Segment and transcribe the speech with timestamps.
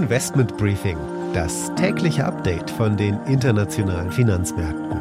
[0.00, 0.96] Investment Briefing,
[1.34, 4.98] das tägliche Update von den internationalen Finanzmärkten.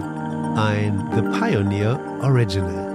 [0.58, 2.90] Ein The Pioneer Original.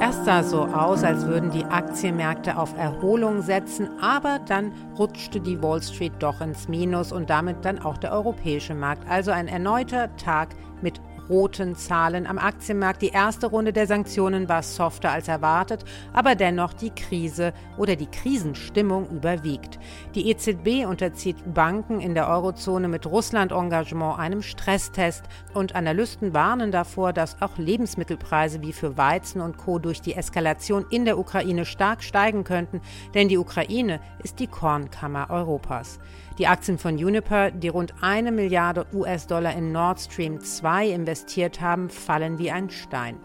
[0.00, 5.60] Erst sah so aus, als würden die Aktienmärkte auf Erholung setzen, aber dann rutschte die
[5.60, 9.02] Wall Street doch ins Minus und damit dann auch der europäische Markt.
[9.10, 10.50] Also ein erneuter Tag
[10.80, 13.02] mit roten Zahlen am Aktienmarkt.
[13.02, 18.06] Die erste Runde der Sanktionen war softer als erwartet, aber dennoch die Krise oder die
[18.06, 19.78] Krisenstimmung überwiegt.
[20.14, 27.12] Die EZB unterzieht Banken in der Eurozone mit Russland-Engagement einem Stresstest und Analysten warnen davor,
[27.12, 29.78] dass auch Lebensmittelpreise wie für Weizen und Co.
[29.78, 32.80] durch die Eskalation in der Ukraine stark steigen könnten,
[33.14, 35.98] denn die Ukraine ist die Kornkammer Europas.
[36.38, 41.88] Die Aktien von Uniper, die rund eine Milliarde US-Dollar in Nord Stream 2 investiert haben,
[41.88, 43.18] fallen wie ein Stein.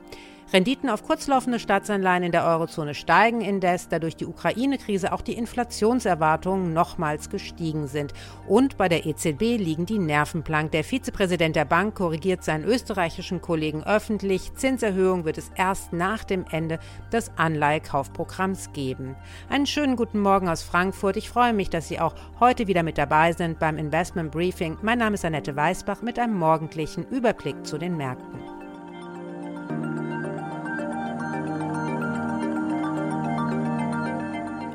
[0.54, 5.38] Renditen auf kurzlaufende Staatsanleihen in der Eurozone steigen indes, da durch die Ukraine-Krise auch die
[5.38, 8.14] Inflationserwartungen nochmals gestiegen sind.
[8.48, 10.72] Und bei der EZB liegen die Nerven blank.
[10.72, 14.54] Der Vizepräsident der Bank korrigiert seinen österreichischen Kollegen öffentlich.
[14.54, 16.80] Zinserhöhung wird es erst nach dem Ende
[17.14, 19.16] des Anleihekaufprogramms geben.
[19.48, 21.16] Einen schönen guten Morgen aus Frankfurt.
[21.16, 24.78] Ich freue mich, dass Sie auch heute wieder mit dabei sind beim Investment Briefing.
[24.82, 28.41] Mein Name ist Annette Weißbach mit einem morgendlichen Überblick zu den Märkten.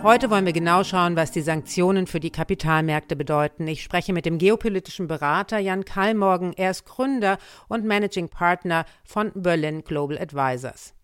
[0.03, 3.67] Heute wollen wir genau schauen, was die Sanktionen für die Kapitalmärkte bedeuten.
[3.67, 6.53] Ich spreche mit dem geopolitischen Berater Jan Kallmorgen.
[6.57, 7.39] Er ist Gründer
[7.69, 10.95] und Managing Partner von Berlin Global Advisors.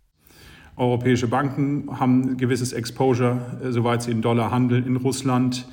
[0.77, 5.67] Europäische Banken haben ein gewisses Exposure, äh, soweit sie in Dollar handeln, in Russland.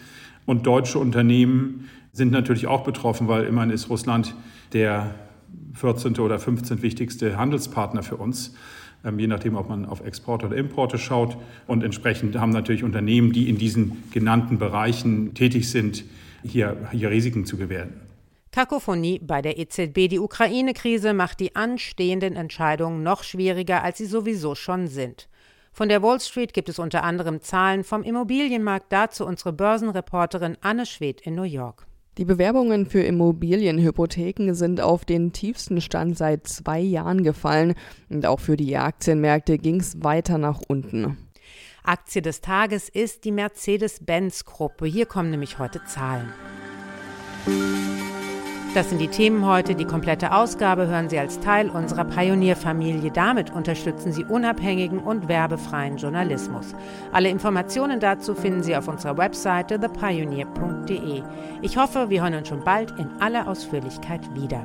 [0.45, 4.33] Und deutsche Unternehmen sind natürlich auch betroffen, weil immerhin ist Russland
[4.73, 5.14] der
[5.73, 6.20] 14.
[6.20, 6.81] oder 15.
[6.81, 8.56] wichtigste Handelspartner für uns.
[9.03, 11.38] Ähm, je nachdem, ob man auf Exporte oder Importe schaut.
[11.67, 16.03] Und entsprechend haben natürlich Unternehmen, die in diesen genannten Bereichen tätig sind,
[16.44, 17.94] hier, hier Risiken zu gewähren.
[18.52, 20.08] Kakophonie bei der EZB.
[20.10, 25.30] Die Ukraine-Krise macht die anstehenden Entscheidungen noch schwieriger, als sie sowieso schon sind.
[25.71, 28.87] Von der Wall Street gibt es unter anderem Zahlen vom Immobilienmarkt.
[28.92, 31.89] Dazu unsere Börsenreporterin Anne Schwedt in New York.
[32.17, 37.75] Die Bewerbungen für Immobilienhypotheken sind auf den tiefsten Stand seit zwei Jahren gefallen
[38.09, 41.17] und auch für die Aktienmärkte ging es weiter nach unten.
[41.83, 44.86] Aktie des Tages ist die Mercedes-Benz-Gruppe.
[44.86, 46.30] Hier kommen nämlich heute Zahlen.
[48.75, 49.73] Das sind die Themen heute.
[49.73, 53.09] Die komplette Ausgabe hören Sie als Teil unserer Pionierfamilie.
[53.09, 56.75] Damit unterstützen Sie unabhängigen und werbefreien Journalismus.
[57.11, 61.23] Alle Informationen dazu finden Sie auf unserer Webseite thepioneer.de.
[61.63, 64.63] Ich hoffe, wir hören uns schon bald in aller Ausführlichkeit wieder.